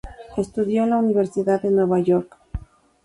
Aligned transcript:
Estudió 0.35 0.83
en 0.85 0.89
la 0.89 0.97
Universidad 0.97 1.61
de 1.61 1.69
Nueva 1.69 1.99
York. 1.99 2.35